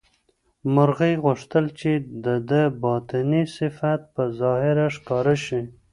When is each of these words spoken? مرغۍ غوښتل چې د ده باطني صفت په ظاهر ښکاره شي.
مرغۍ 0.73 1.13
غوښتل 1.25 1.65
چې 1.79 1.91
د 2.25 2.25
ده 2.49 2.63
باطني 2.83 3.43
صفت 3.57 4.01
په 4.13 4.23
ظاهر 4.39 4.77
ښکاره 4.95 5.35
شي. 5.45 5.61